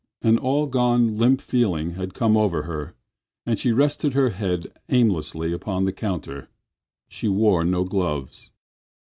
An 0.23 0.39
all 0.39 0.65
gone 0.65 1.15
limp 1.19 1.39
feeling 1.41 1.91
had 1.91 2.15
come 2.15 2.35
over 2.35 2.63
her 2.63 2.95
and 3.45 3.59
she 3.59 3.71
rested 3.71 4.15
her 4.15 4.31
hand 4.31 4.65
aimlessly 4.89 5.53
upon 5.53 5.85
the 5.85 5.93
counter. 5.93 6.49
She 7.07 7.27
wore 7.27 7.63
no 7.63 7.83
gloves. 7.83 8.49